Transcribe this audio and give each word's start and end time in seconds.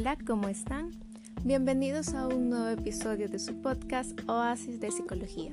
Hola, 0.00 0.16
¿cómo 0.24 0.48
están? 0.48 0.92
Bienvenidos 1.42 2.14
a 2.14 2.28
un 2.28 2.50
nuevo 2.50 2.68
episodio 2.68 3.28
de 3.28 3.40
su 3.40 3.60
podcast 3.60 4.16
Oasis 4.28 4.78
de 4.78 4.92
Psicología. 4.92 5.50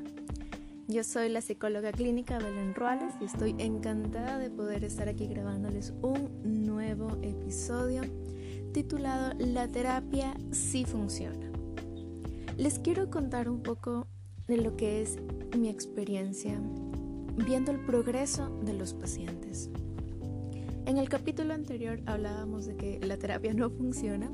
Yo 0.87 1.03
soy 1.03 1.29
la 1.29 1.41
psicóloga 1.41 1.91
clínica 1.91 2.37
Belén 2.37 2.75
Ruales 2.75 3.15
y 3.19 3.25
estoy 3.25 3.55
encantada 3.57 4.37
de 4.37 4.51
poder 4.51 4.83
estar 4.83 5.09
aquí 5.09 5.25
grabándoles 5.25 5.95
un 6.03 6.29
nuevo 6.63 7.17
episodio 7.23 8.03
titulado 8.71 9.33
La 9.39 9.67
terapia 9.67 10.35
sí 10.51 10.85
funciona. 10.85 11.49
Les 12.55 12.77
quiero 12.77 13.09
contar 13.09 13.49
un 13.49 13.63
poco 13.63 14.05
de 14.47 14.57
lo 14.57 14.77
que 14.77 15.01
es 15.01 15.17
mi 15.57 15.69
experiencia 15.69 16.61
viendo 17.47 17.71
el 17.71 17.79
progreso 17.79 18.55
de 18.63 18.73
los 18.73 18.93
pacientes. 18.93 19.71
En 20.85 20.99
el 20.99 21.09
capítulo 21.09 21.55
anterior 21.55 21.99
hablábamos 22.05 22.67
de 22.67 22.75
que 22.75 22.99
la 22.99 23.17
terapia 23.17 23.55
no 23.55 23.71
funciona 23.71 24.29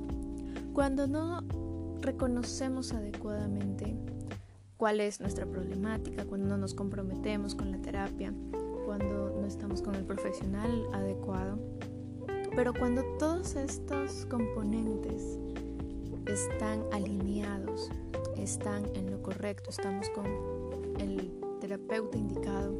cuando 0.73 1.07
no 1.07 1.41
reconocemos 2.01 2.91
adecuadamente 2.91 3.95
cuál 4.75 4.99
es 4.99 5.21
nuestra 5.21 5.45
problemática, 5.45 6.25
cuando 6.25 6.47
no 6.49 6.57
nos 6.57 6.73
comprometemos 6.73 7.55
con 7.55 7.71
la 7.71 7.77
terapia, 7.77 8.33
cuando 8.85 9.37
no 9.39 9.47
estamos 9.47 9.81
con 9.81 9.95
el 9.95 10.03
profesional 10.03 10.87
adecuado. 10.91 11.57
Pero 12.53 12.73
cuando 12.73 13.03
todos 13.17 13.55
estos 13.55 14.25
componentes 14.25 15.39
están 16.25 16.83
alineados, 16.91 17.89
están 18.35 18.83
en 18.95 19.09
lo 19.09 19.23
correcto, 19.23 19.69
estamos 19.69 20.09
con 20.09 20.25
el 20.99 21.31
terapeuta 21.61 22.17
indicado, 22.17 22.75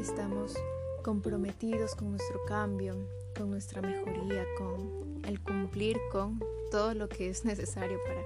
estamos 0.00 0.56
comprometidos 1.06 1.94
con 1.94 2.10
nuestro 2.10 2.44
cambio, 2.46 2.96
con 3.38 3.48
nuestra 3.48 3.80
mejoría, 3.80 4.44
con 4.58 5.24
el 5.24 5.40
cumplir 5.40 5.96
con 6.10 6.40
todo 6.72 6.94
lo 6.94 7.08
que 7.08 7.28
es 7.28 7.44
necesario 7.44 8.00
para 8.04 8.20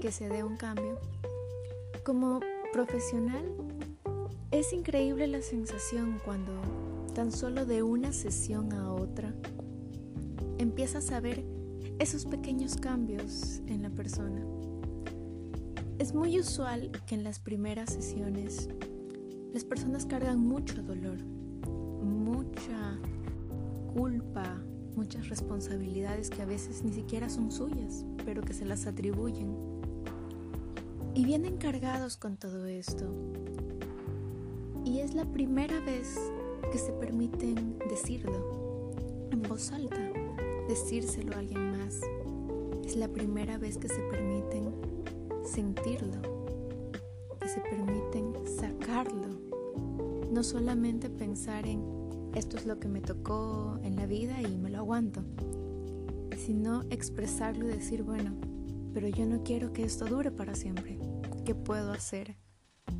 que 0.00 0.12
se 0.12 0.28
dé 0.28 0.44
un 0.44 0.56
cambio. 0.56 1.00
Como 2.04 2.38
profesional, 2.72 3.44
es 4.52 4.72
increíble 4.72 5.26
la 5.26 5.42
sensación 5.42 6.20
cuando 6.24 6.52
tan 7.16 7.32
solo 7.32 7.66
de 7.66 7.82
una 7.82 8.12
sesión 8.12 8.72
a 8.74 8.92
otra 8.92 9.34
empiezas 10.58 11.10
a 11.10 11.18
ver 11.18 11.42
esos 11.98 12.26
pequeños 12.26 12.76
cambios 12.76 13.60
en 13.66 13.82
la 13.82 13.90
persona. 13.90 14.46
Es 15.98 16.14
muy 16.14 16.38
usual 16.38 16.92
que 17.08 17.16
en 17.16 17.24
las 17.24 17.40
primeras 17.40 17.92
sesiones 17.92 18.68
las 19.52 19.64
personas 19.64 20.06
cargan 20.06 20.38
mucho 20.38 20.80
dolor, 20.80 21.33
mucha 22.54 22.98
culpa, 23.92 24.44
muchas 24.94 25.28
responsabilidades 25.28 26.30
que 26.30 26.42
a 26.42 26.44
veces 26.44 26.84
ni 26.84 26.92
siquiera 26.92 27.28
son 27.28 27.50
suyas, 27.50 28.04
pero 28.24 28.42
que 28.42 28.54
se 28.54 28.64
las 28.64 28.86
atribuyen. 28.86 29.56
Y 31.14 31.24
vienen 31.24 31.56
cargados 31.56 32.16
con 32.16 32.36
todo 32.36 32.66
esto. 32.66 33.06
Y 34.84 35.00
es 35.00 35.14
la 35.14 35.24
primera 35.24 35.80
vez 35.80 36.16
que 36.70 36.78
se 36.78 36.92
permiten 36.92 37.76
decirlo 37.88 38.92
en 39.30 39.42
voz 39.42 39.72
alta, 39.72 40.12
decírselo 40.68 41.34
a 41.34 41.40
alguien 41.40 41.72
más. 41.72 42.00
Es 42.84 42.94
la 42.94 43.08
primera 43.08 43.58
vez 43.58 43.78
que 43.78 43.88
se 43.88 44.00
permiten 44.10 44.72
sentirlo, 45.44 46.20
que 47.40 47.48
se 47.48 47.60
permiten 47.60 48.32
sacarlo 48.46 49.24
no 50.30 50.42
solamente 50.42 51.08
pensar 51.10 51.64
en 51.64 52.03
esto 52.34 52.56
es 52.56 52.66
lo 52.66 52.78
que 52.78 52.88
me 52.88 53.00
tocó 53.00 53.78
en 53.82 53.96
la 53.96 54.06
vida 54.06 54.40
y 54.42 54.56
me 54.56 54.70
lo 54.70 54.78
aguanto, 54.78 55.22
sino 56.36 56.82
expresarlo 56.90 57.68
y 57.68 57.72
decir, 57.72 58.02
bueno, 58.02 58.34
pero 58.92 59.08
yo 59.08 59.26
no 59.26 59.42
quiero 59.42 59.72
que 59.72 59.84
esto 59.84 60.06
dure 60.06 60.30
para 60.30 60.54
siempre. 60.54 60.98
¿Qué 61.44 61.54
puedo 61.54 61.92
hacer 61.92 62.36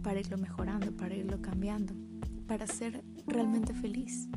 para 0.03 0.21
irlo 0.21 0.39
mejorando, 0.39 0.93
para 0.97 1.15
irlo 1.15 1.41
cambiando, 1.41 1.95
para 2.47 2.67
ser 2.67 3.05
realmente 3.27 3.75
feliz? 3.75 4.29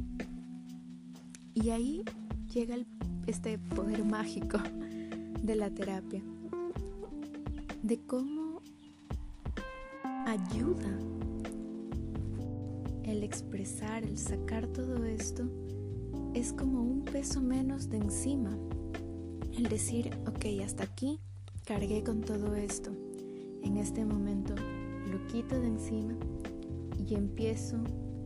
Y 1.54 1.70
ahí 1.70 2.04
llega 2.54 2.76
este 3.28 3.58
poder 3.58 4.04
mágico 4.04 4.58
de 5.42 5.56
la 5.56 5.70
terapia, 5.70 6.24
de 7.84 8.00
cómo 8.06 8.62
ayuda 10.26 11.17
el 13.08 13.24
expresar, 13.24 14.04
el 14.04 14.18
sacar 14.18 14.68
todo 14.68 15.06
esto, 15.06 15.44
es 16.34 16.52
como 16.52 16.82
un 16.82 17.06
peso 17.06 17.42
menos 17.42 17.90
de 17.90 17.98
encima. 17.98 18.58
El 19.58 19.70
decir, 19.70 20.12
ok, 20.28 20.62
hasta 20.64 20.84
aquí 20.84 21.20
cargué 21.66 22.04
con 22.04 22.22
todo 22.22 22.56
esto. 22.56 22.92
En 23.64 23.78
este 23.78 24.06
momento 24.06 24.54
lo 25.10 25.26
quito 25.28 25.60
de 25.60 25.68
encima 25.68 26.16
y 27.08 27.16
empiezo 27.16 27.78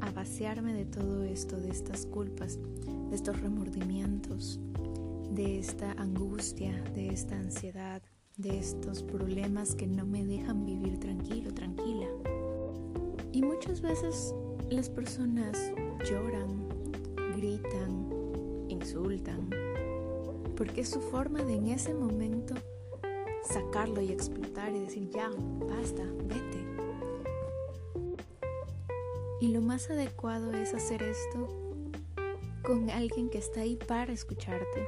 a 0.01 0.11
vaciarme 0.11 0.73
de 0.73 0.85
todo 0.85 1.23
esto, 1.23 1.57
de 1.57 1.69
estas 1.69 2.07
culpas, 2.07 2.57
de 3.09 3.15
estos 3.15 3.39
remordimientos, 3.39 4.59
de 5.31 5.59
esta 5.59 5.91
angustia, 5.93 6.83
de 6.95 7.09
esta 7.09 7.37
ansiedad, 7.37 8.01
de 8.35 8.57
estos 8.57 9.03
problemas 9.03 9.75
que 9.75 9.85
no 9.85 10.07
me 10.07 10.25
dejan 10.25 10.65
vivir 10.65 10.99
tranquilo, 10.99 11.53
tranquila. 11.53 12.07
Y 13.31 13.43
muchas 13.43 13.79
veces 13.81 14.33
las 14.71 14.87
personas 14.87 15.73
lloran, 16.09 16.69
gritan, 17.35 18.07
insultan, 18.69 19.49
porque 20.55 20.81
es 20.81 20.89
su 20.89 21.01
forma 21.01 21.43
de 21.43 21.55
en 21.55 21.67
ese 21.67 21.93
momento 21.93 22.55
sacarlo 23.43 23.99
y 23.99 24.13
explotar 24.13 24.73
y 24.73 24.79
decir, 24.79 25.09
ya, 25.09 25.29
basta, 25.67 26.03
vete. 26.23 26.65
Y 29.41 29.49
lo 29.49 29.59
más 29.59 29.89
adecuado 29.89 30.53
es 30.53 30.73
hacer 30.73 31.03
esto 31.03 31.49
con 32.63 32.89
alguien 32.91 33.29
que 33.29 33.39
está 33.39 33.61
ahí 33.61 33.75
para 33.75 34.13
escucharte, 34.13 34.87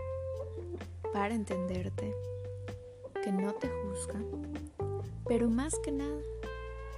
para 1.11 1.35
entenderte, 1.35 2.15
que 3.21 3.33
no 3.33 3.51
te 3.55 3.67
juzga, 3.67 4.21
pero 5.27 5.50
más 5.50 5.77
que 5.79 5.91
nada, 5.91 6.21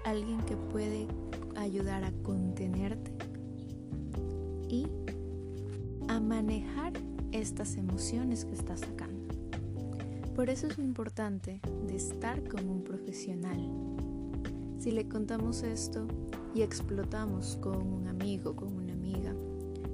alguien 0.03 0.39
que 0.45 0.55
puede 0.55 1.07
ayudar 1.55 2.03
a 2.03 2.11
contenerte 2.23 3.11
y 4.69 4.87
a 6.07 6.19
manejar 6.19 6.93
estas 7.31 7.75
emociones 7.77 8.45
que 8.45 8.53
estás 8.53 8.81
sacando. 8.81 9.33
Por 10.35 10.49
eso 10.49 10.67
es 10.67 10.77
importante 10.79 11.61
de 11.87 11.95
estar 11.95 12.43
con 12.47 12.67
un 12.67 12.83
profesional. 12.83 13.69
Si 14.79 14.91
le 14.91 15.07
contamos 15.07 15.63
esto 15.63 16.05
y 16.53 16.61
explotamos 16.61 17.57
con 17.61 17.81
un 17.87 18.07
amigo, 18.07 18.55
con 18.55 18.73
una 18.73 18.93
amiga, 18.93 19.33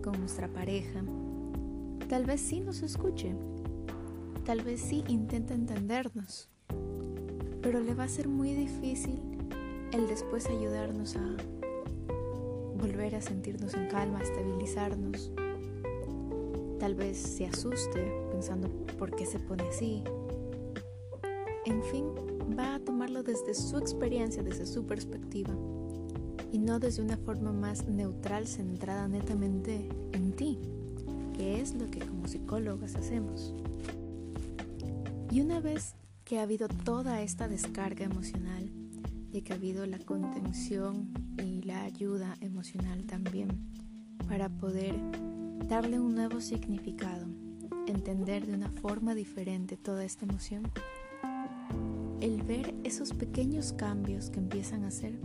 con 0.03 0.19
nuestra 0.19 0.47
pareja, 0.47 1.03
tal 2.09 2.25
vez 2.25 2.41
sí 2.41 2.59
nos 2.59 2.81
escuche, 2.81 3.35
tal 4.43 4.61
vez 4.61 4.81
sí 4.81 5.03
intente 5.07 5.53
entendernos, 5.53 6.49
pero 7.61 7.79
le 7.79 7.93
va 7.93 8.05
a 8.05 8.09
ser 8.09 8.27
muy 8.27 8.53
difícil 8.53 9.30
el 9.91 10.07
después 10.07 10.47
ayudarnos 10.47 11.15
a 11.15 11.35
volver 12.79 13.15
a 13.15 13.21
sentirnos 13.21 13.73
en 13.73 13.87
calma, 13.87 14.19
a 14.19 14.23
estabilizarnos. 14.23 15.31
Tal 16.79 16.95
vez 16.95 17.17
se 17.17 17.45
asuste 17.45 18.11
pensando 18.31 18.69
por 18.97 19.15
qué 19.15 19.25
se 19.25 19.39
pone 19.39 19.63
así. 19.63 20.03
En 21.65 21.83
fin, 21.83 22.05
va 22.57 22.75
a 22.75 22.79
tomarlo 22.79 23.21
desde 23.21 23.53
su 23.53 23.77
experiencia, 23.77 24.41
desde 24.41 24.65
su 24.65 24.85
perspectiva, 24.85 25.53
y 26.51 26.57
no 26.57 26.79
desde 26.79 27.03
una 27.03 27.17
forma 27.17 27.51
más 27.51 27.87
neutral, 27.87 28.47
centrada 28.47 29.07
netamente 29.07 29.87
en 30.13 30.31
ti, 30.33 30.57
que 31.35 31.61
es 31.61 31.75
lo 31.75 31.89
que 31.91 31.99
como 31.99 32.27
psicólogas 32.27 32.95
hacemos. 32.95 33.53
Y 35.31 35.41
una 35.41 35.59
vez 35.59 35.95
que 36.25 36.39
ha 36.39 36.43
habido 36.43 36.67
toda 36.67 37.21
esta 37.21 37.47
descarga 37.47 38.05
emocional, 38.05 38.80
y 39.33 39.41
que 39.41 39.53
ha 39.53 39.55
habido 39.55 39.85
la 39.85 39.99
contención 39.99 41.09
y 41.37 41.61
la 41.63 41.83
ayuda 41.83 42.37
emocional 42.41 43.05
también 43.05 43.49
para 44.27 44.49
poder 44.49 44.95
darle 45.67 45.99
un 45.99 46.15
nuevo 46.15 46.41
significado, 46.41 47.27
entender 47.87 48.45
de 48.45 48.53
una 48.53 48.69
forma 48.69 49.15
diferente 49.15 49.77
toda 49.77 50.03
esta 50.03 50.25
emoción. 50.25 50.63
El 52.19 52.43
ver 52.43 52.75
esos 52.83 53.13
pequeños 53.13 53.73
cambios 53.73 54.29
que 54.29 54.39
empiezan 54.39 54.83
a 54.83 54.89
hacer 54.89 55.19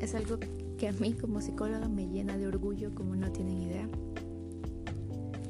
es 0.00 0.14
algo 0.14 0.38
que 0.78 0.88
a 0.88 0.92
mí 0.92 1.14
como 1.14 1.40
psicóloga 1.40 1.88
me 1.88 2.08
llena 2.08 2.36
de 2.36 2.46
orgullo 2.46 2.94
como 2.94 3.16
no 3.16 3.30
tienen 3.32 3.62
idea. 3.62 3.88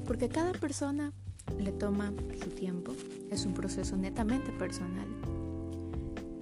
Porque 0.07 0.29
cada 0.29 0.53
persona 0.53 1.13
le 1.59 1.73
toma 1.73 2.13
su 2.43 2.51
tiempo, 2.51 2.93
es 3.31 3.47
un 3.47 3.55
proceso 3.55 3.97
netamente 3.97 4.51
personal 4.53 5.07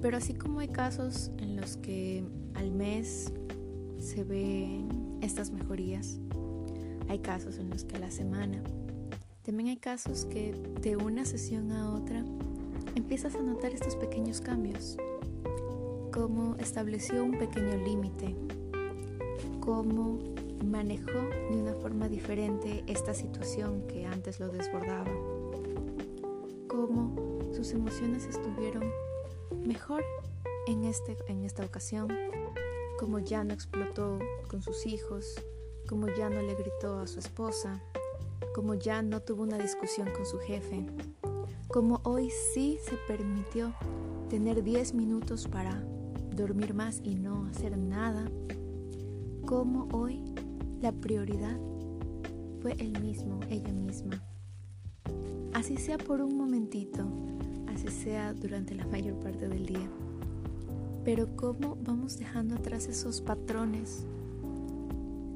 pero 0.03 0.17
así 0.17 0.35
como 0.35 0.59
hay 0.59 0.69
casos 0.69 1.31
en 1.39 1.57
los 1.57 1.77
que 1.77 2.25
al 2.55 2.73
mes 2.73 3.33
se 3.99 4.25
ven 4.25 4.89
estas 5.23 5.53
mejorías, 5.53 6.19
hay 7.09 7.21
casos 7.21 7.59
en 7.59 7.71
los 7.71 7.85
que 7.85 7.97
a 7.97 8.01
la 8.01 8.11
semana, 8.11 8.63
También 9.43 9.71
hay 9.71 9.77
casos 9.77 10.25
que 10.25 10.55
de 10.83 10.97
una 10.97 11.25
sesión 11.25 11.73
a 11.73 11.93
otra 11.95 12.25
empiezas 12.95 13.35
a 13.35 13.43
notar 13.43 13.73
estos 13.73 13.97
pequeños 13.97 14.41
cambios, 14.41 14.97
cómo 16.13 16.55
estableció 16.59 17.25
un 17.25 17.39
pequeño 17.39 17.77
límite, 17.85 18.37
cómo 19.61 20.21
manejó 20.65 21.19
de 21.51 21.61
una 21.61 21.75
forma 21.75 22.09
diferente 22.09 22.85
esta 22.87 23.15
situación 23.15 23.85
que 23.89 24.07
antes 24.07 24.39
lo 24.39 24.49
desbordaba, 24.49 25.11
cómo 26.69 27.41
sus 27.53 27.73
emociones 27.73 28.27
estuvieron 28.27 28.85
mejor 29.55 30.05
en, 30.67 30.85
este, 30.85 31.17
en 31.27 31.45
esta 31.45 31.65
ocasión, 31.65 32.09
cómo 32.99 33.19
ya 33.19 33.45
no 33.45 33.53
explotó 33.53 34.19
con 34.49 34.63
sus 34.63 34.87
hijos, 34.87 35.35
cómo 35.89 36.09
ya 36.09 36.31
no 36.31 36.41
le 36.41 36.55
gritó 36.55 37.01
a 37.01 37.07
su 37.07 37.19
esposa, 37.19 37.83
cómo 38.55 38.75
ya 38.75 39.03
no 39.03 39.21
tuvo 39.21 39.43
una 39.43 39.59
discusión 39.59 40.11
con 40.13 40.27
su 40.27 40.39
jefe, 40.39 40.87
como 41.69 42.01
hoy 42.05 42.31
sí 42.31 42.79
se 42.83 42.97
permitió 43.09 43.75
tener 44.29 44.63
10 44.63 44.95
minutos 44.95 45.49
para 45.49 45.83
dormir 46.35 46.75
más 46.75 47.01
y 47.03 47.15
no 47.15 47.47
hacer 47.47 47.77
nada, 47.77 48.31
como 49.47 49.89
hoy 49.93 50.25
la 50.81 50.93
prioridad 50.93 51.59
fue 52.61 52.73
él 52.79 53.01
mismo, 53.03 53.41
ella 53.49 53.73
misma. 53.73 54.23
Así 55.53 55.77
sea 55.77 55.99
por 55.99 56.21
un 56.21 56.37
momentito, 56.37 57.07
así 57.73 57.89
sea 57.89 58.33
durante 58.33 58.75
la 58.75 58.87
mayor 58.87 59.15
parte 59.17 59.49
del 59.49 59.67
día. 59.67 59.89
Pero 61.05 61.35
cómo 61.37 61.77
vamos 61.83 62.19
dejando 62.19 62.55
atrás 62.55 62.87
esos 62.87 63.21
patrones 63.21 64.07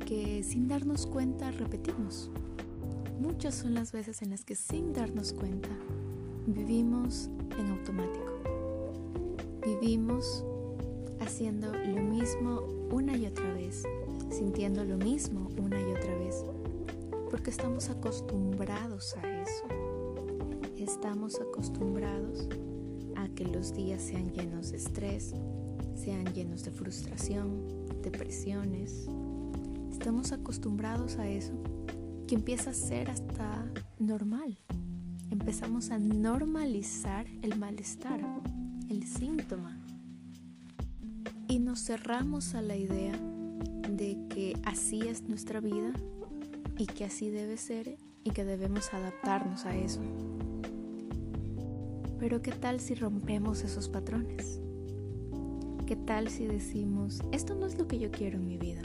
que 0.06 0.42
sin 0.44 0.68
darnos 0.68 1.06
cuenta 1.06 1.50
repetimos. 1.50 2.30
Muchas 3.20 3.54
son 3.54 3.74
las 3.74 3.92
veces 3.92 4.22
en 4.22 4.30
las 4.30 4.44
que 4.44 4.54
sin 4.54 4.92
darnos 4.92 5.32
cuenta 5.32 5.70
vivimos 6.46 7.28
en 7.58 7.70
automático. 7.70 8.32
Vivimos 9.64 10.44
haciendo 11.18 11.72
lo 11.72 12.02
mismo 12.02 12.60
una 12.92 13.16
y 13.16 13.26
otra 13.26 13.52
vez, 13.54 13.82
sintiendo 14.30 14.84
lo 14.84 14.96
mismo 14.96 15.50
una 15.58 15.80
y 15.80 15.92
otra 15.92 16.16
vez, 16.18 16.44
porque 17.30 17.50
estamos 17.50 17.90
acostumbrados 17.90 19.16
a 19.16 19.42
eso. 19.42 19.85
Estamos 20.78 21.40
acostumbrados 21.40 22.48
a 23.16 23.28
que 23.28 23.46
los 23.46 23.74
días 23.74 24.02
sean 24.02 24.30
llenos 24.32 24.70
de 24.72 24.76
estrés, 24.76 25.34
sean 25.94 26.26
llenos 26.34 26.64
de 26.64 26.70
frustración, 26.70 27.62
depresiones. 28.02 29.08
Estamos 29.90 30.32
acostumbrados 30.32 31.16
a 31.16 31.28
eso 31.28 31.54
que 32.26 32.34
empieza 32.34 32.70
a 32.70 32.74
ser 32.74 33.10
hasta 33.10 33.72
normal. 33.98 34.58
Empezamos 35.30 35.90
a 35.90 35.98
normalizar 35.98 37.26
el 37.40 37.58
malestar, 37.58 38.20
el 38.90 39.06
síntoma. 39.06 39.80
Y 41.48 41.58
nos 41.58 41.84
cerramos 41.84 42.54
a 42.54 42.60
la 42.60 42.76
idea 42.76 43.18
de 43.90 44.18
que 44.28 44.60
así 44.64 45.08
es 45.08 45.22
nuestra 45.22 45.60
vida 45.60 45.94
y 46.76 46.84
que 46.84 47.06
así 47.06 47.30
debe 47.30 47.56
ser 47.56 47.96
y 48.24 48.30
que 48.30 48.44
debemos 48.44 48.92
adaptarnos 48.92 49.64
a 49.64 49.74
eso. 49.74 50.02
Pero 52.26 52.42
¿qué 52.42 52.50
tal 52.50 52.80
si 52.80 52.96
rompemos 52.96 53.62
esos 53.62 53.88
patrones? 53.88 54.60
¿Qué 55.86 55.94
tal 55.94 56.26
si 56.26 56.44
decimos, 56.44 57.22
esto 57.30 57.54
no 57.54 57.66
es 57.66 57.78
lo 57.78 57.86
que 57.86 58.00
yo 58.00 58.10
quiero 58.10 58.38
en 58.38 58.46
mi 58.48 58.58
vida? 58.58 58.82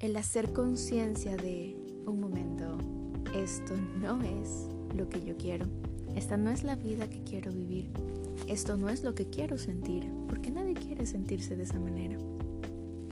el 0.00 0.16
hacer 0.16 0.54
conciencia 0.54 1.36
de 1.36 1.76
un 2.06 2.18
momento, 2.18 2.78
esto 3.34 3.74
no 4.00 4.22
es 4.22 4.68
lo 4.96 5.10
que 5.10 5.22
yo 5.22 5.36
quiero, 5.36 5.66
esta 6.14 6.38
no 6.38 6.50
es 6.50 6.64
la 6.64 6.76
vida 6.76 7.10
que 7.10 7.22
quiero 7.24 7.52
vivir, 7.52 7.90
esto 8.46 8.78
no 8.78 8.88
es 8.88 9.04
lo 9.04 9.14
que 9.14 9.28
quiero 9.28 9.58
sentir, 9.58 10.10
porque 10.30 10.50
nadie 10.50 10.72
quiere 10.72 11.04
sentirse 11.04 11.56
de 11.56 11.64
esa 11.64 11.78
manera. 11.78 12.16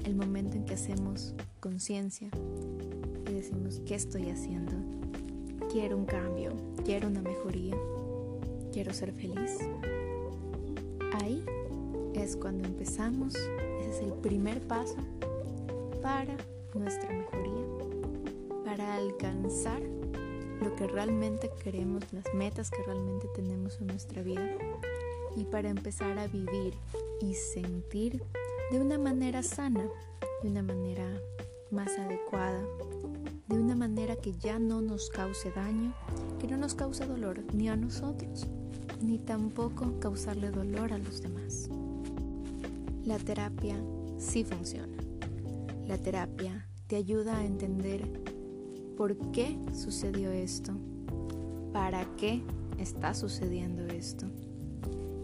El 0.07 0.17
momento 0.17 0.57
en 0.57 0.65
que 0.65 0.73
hacemos 0.73 1.35
conciencia 1.61 2.31
y 3.29 3.35
decimos, 3.35 3.83
¿qué 3.85 3.95
estoy 3.95 4.31
haciendo? 4.31 4.73
Quiero 5.71 5.99
un 5.99 6.07
cambio, 6.07 6.55
quiero 6.83 7.09
una 7.09 7.21
mejoría, 7.21 7.77
quiero 8.75 8.93
ser 8.93 9.13
feliz. 9.13 9.57
Ahí 11.23 11.45
es 12.13 12.35
cuando 12.35 12.67
empezamos, 12.67 13.37
ese 13.37 13.91
es 13.91 14.01
el 14.01 14.13
primer 14.15 14.61
paso 14.67 14.97
para 16.03 16.37
nuestra 16.75 17.09
mejoría, 17.09 17.67
para 18.65 18.97
alcanzar 18.97 19.81
lo 20.61 20.75
que 20.75 20.89
realmente 20.89 21.53
queremos, 21.63 22.13
las 22.13 22.25
metas 22.35 22.69
que 22.73 22.83
realmente 22.83 23.29
tenemos 23.37 23.81
en 23.81 23.87
nuestra 23.87 24.23
vida 24.23 24.51
y 25.37 25.45
para 25.45 25.69
empezar 25.69 26.19
a 26.19 26.27
vivir 26.27 26.75
y 27.21 27.35
sentir 27.35 28.25
de 28.73 28.81
una 28.81 28.99
manera 28.99 29.45
sana, 29.45 29.89
de 30.43 30.49
una 30.49 30.63
manera 30.63 31.07
más 31.71 31.97
adecuada, 31.97 32.65
de 33.47 33.57
una 33.57 33.77
manera 33.77 34.17
que 34.17 34.33
ya 34.33 34.59
no 34.59 34.81
nos 34.81 35.11
cause 35.11 35.53
daño, 35.53 35.95
que 36.41 36.49
no 36.49 36.57
nos 36.57 36.75
cause 36.75 37.07
dolor 37.07 37.41
ni 37.53 37.69
a 37.69 37.77
nosotros, 37.77 38.49
ni 39.01 39.19
tampoco 39.19 39.99
causarle 40.01 40.51
dolor 40.51 40.93
a 40.93 40.99
los 40.99 41.23
demás. 41.23 41.69
La 43.05 43.19
terapia 43.19 43.77
sí 44.19 44.45
funciona. 44.45 44.97
La 45.87 45.99
terapia 45.99 46.67
te 46.87 46.97
ayuda 46.97 47.39
a 47.39 47.45
entender 47.45 48.03
por 48.97 49.17
qué 49.33 49.59
sucedió 49.73 50.31
esto, 50.31 50.73
para 51.73 52.05
qué 52.17 52.43
está 52.79 53.15
sucediendo 53.15 53.85
esto 53.87 54.27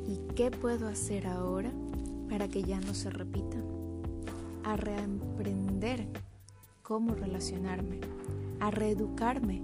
y 0.07 0.19
qué 0.35 0.51
puedo 0.51 0.89
hacer 0.89 1.27
ahora 1.27 1.73
para 2.29 2.49
que 2.49 2.63
ya 2.63 2.81
no 2.81 2.95
se 2.95 3.11
repita. 3.11 3.57
A 4.65 4.77
reemprender 4.77 6.07
cómo 6.83 7.15
relacionarme, 7.15 8.01
a 8.61 8.71
reeducarme 8.71 9.63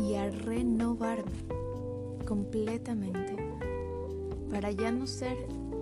y 0.00 0.14
a 0.14 0.30
renovarme 0.30 1.61
completamente 2.32 3.36
para 4.50 4.70
ya 4.70 4.90
no 4.90 5.06
ser 5.06 5.36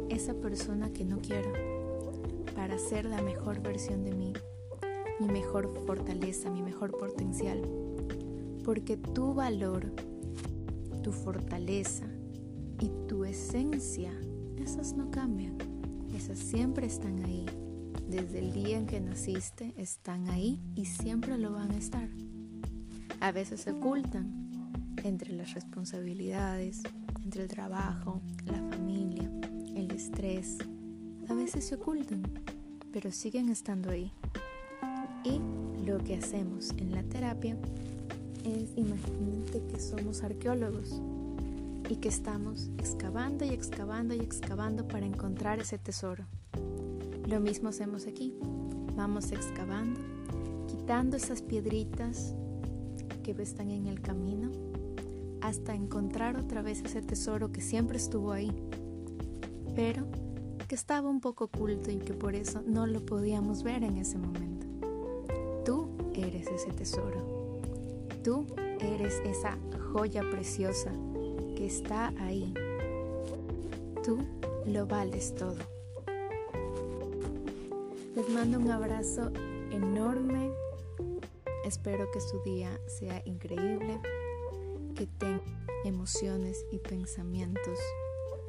esa 0.09 0.35
persona 0.35 0.93
que 0.93 1.05
no 1.05 1.21
quiero 1.21 1.53
para 2.57 2.77
ser 2.77 3.05
la 3.05 3.23
mejor 3.23 3.63
versión 3.63 4.03
de 4.03 4.13
mí, 4.13 4.33
mi 5.21 5.29
mejor 5.29 5.73
fortaleza, 5.87 6.51
mi 6.51 6.61
mejor 6.61 6.91
potencial. 6.99 7.63
Porque 8.65 8.97
tu 8.97 9.33
valor, 9.33 9.93
tu 11.05 11.13
fortaleza 11.13 12.07
y 12.81 12.91
tu 13.07 13.25
esencia, 13.25 14.11
esas 14.61 14.95
no 14.95 15.13
cambian. 15.13 15.57
Esas 16.17 16.41
siempre 16.41 16.89
están 16.89 17.25
ahí. 17.25 17.47
Desde 18.09 18.41
el 18.41 18.51
día 18.51 18.77
en 18.77 18.87
que 18.87 19.01
naciste 19.01 19.73
están 19.77 20.29
ahí 20.29 20.61
y 20.75 20.87
siempre 20.87 21.39
lo 21.39 21.53
van 21.53 21.71
a 21.71 21.77
estar. 21.77 22.09
A 23.21 23.31
veces 23.31 23.61
se 23.61 23.71
ocultan 23.71 24.40
entre 25.05 25.33
las 25.33 25.55
responsabilidades, 25.55 26.83
entre 27.25 27.43
el 27.43 27.49
trabajo, 27.49 28.21
la 28.47 28.59
familia, 28.71 29.31
el 29.75 29.91
estrés, 29.93 30.59
a 31.29 31.35
veces 31.35 31.65
se 31.65 31.77
ocultan, 31.77 32.23
pero 32.93 33.11
siguen 33.11 33.49
estando 33.49 33.91
ahí. 33.91 34.13
Y 35.25 35.41
lo 35.87 35.99
que 35.99 36.17
hacemos 36.17 36.71
en 36.79 36.93
la 36.93 37.03
terapia 37.03 37.57
es, 38.45 38.71
imagínate 38.77 39.63
que 39.71 39.81
somos 39.81 40.23
arqueólogos 40.23 41.01
y 41.89 41.97
que 41.97 42.09
estamos 42.09 42.71
excavando 42.79 43.45
y 43.45 43.51
excavando 43.51 44.15
y 44.15 44.21
excavando 44.21 44.87
para 44.89 45.07
encontrar 45.07 45.61
ese 45.61 45.79
tesoro. 45.79 46.25
Lo 47.27 47.41
mismo 47.41 47.69
hacemos 47.69 48.07
aquí. 48.07 48.35
Vamos 48.97 49.31
excavando, 49.33 50.01
quitando 50.67 51.17
esas 51.17 51.43
piedritas 51.43 52.35
que 53.23 53.31
están 53.43 53.71
en 53.71 53.87
el 53.87 54.01
camino 54.01 54.51
hasta 55.41 55.75
encontrar 55.75 56.37
otra 56.37 56.63
vez 56.63 56.83
ese 56.85 57.03
tesoro 57.03 57.53
que 57.53 57.61
siempre 57.61 57.97
estuvo 57.97 58.33
ahí. 58.33 58.53
Pero 59.75 60.07
que 60.69 60.75
estaba 60.75 61.09
un 61.09 61.21
poco 61.21 61.45
oculto 61.45 61.91
y 61.91 61.97
que 61.97 62.13
por 62.13 62.35
eso 62.35 62.63
no 62.67 62.87
lo 62.87 63.05
podíamos 63.05 63.63
ver 63.63 63.83
en 63.83 63.97
ese 63.97 64.19
momento. 64.19 64.67
Tú 65.65 65.89
eres 66.15 66.47
ese 66.49 66.73
tesoro. 66.73 67.61
Tú 68.23 68.47
eres 68.81 69.21
esa 69.25 69.59
joya 69.93 70.23
preciosa 70.31 70.93
que 71.57 71.67
está 71.67 72.13
ahí. 72.19 72.55
Tú 74.05 74.19
lo 74.67 74.87
vales 74.87 75.35
todo. 75.35 75.59
Les 78.15 78.29
mando 78.29 78.59
un 78.59 78.71
abrazo 78.71 79.33
enorme. 79.71 80.51
Espero 81.65 82.11
que 82.13 82.21
su 82.21 82.41
día 82.43 82.71
sea 82.87 83.23
increíble, 83.25 84.01
que 85.01 85.07
tenga 85.07 85.43
emociones 85.87 86.67
y 86.71 86.79
pensamientos 86.79 87.79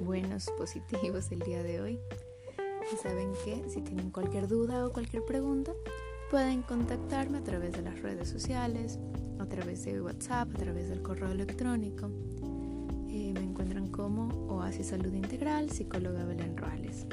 buenos, 0.02 0.50
positivos 0.58 1.32
el 1.32 1.40
día 1.40 1.64
de 1.64 1.80
hoy. 1.80 2.00
Y 2.92 2.98
saben 2.98 3.32
que 3.46 3.70
si 3.70 3.80
tienen 3.82 4.12
cualquier 4.12 4.50
duda 4.50 4.86
o 4.86 4.92
cualquier 4.92 5.24
pregunta, 5.24 5.72
Pueden 6.30 6.62
contactarme 6.62 7.40
a 7.40 7.44
través 7.44 7.74
de 7.74 7.82
las 7.82 8.02
redes 8.02 8.30
sociales, 8.30 9.00
a 9.38 9.46
través 9.48 9.84
de 9.84 10.02
WhatsApp, 10.02 10.48
a 10.56 10.58
través 10.58 10.88
del 10.88 11.02
correo 11.02 11.30
electrónico. 11.30 12.10
Eh, 13.10 13.34
me 13.34 13.42
encuentran 13.42 13.88
como 13.92 14.30
Oasis 14.48 14.88
Salud 14.88 15.14
Integral, 15.14 15.70
psicóloga 15.70 16.24
Belén 16.24 16.56
Roales. 16.56 17.06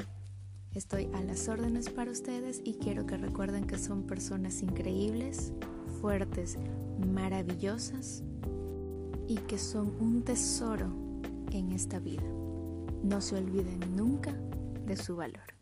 Estoy 0.73 1.09
a 1.13 1.21
las 1.21 1.49
órdenes 1.49 1.89
para 1.89 2.11
ustedes 2.11 2.61
y 2.63 2.75
quiero 2.75 3.05
que 3.05 3.17
recuerden 3.17 3.67
que 3.67 3.77
son 3.77 4.03
personas 4.03 4.63
increíbles, 4.63 5.51
fuertes, 5.99 6.57
maravillosas 7.05 8.23
y 9.29 9.35
que 9.35 9.59
son 9.59 9.93
un 9.99 10.23
tesoro 10.23 10.87
en 11.51 11.71
esta 11.71 11.99
vida. 11.99 12.23
No 13.03 13.21
se 13.21 13.37
olviden 13.37 13.95
nunca 13.95 14.33
de 14.87 14.97
su 14.97 15.15
valor. 15.15 15.58